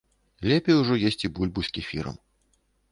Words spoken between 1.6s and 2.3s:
з кефірам.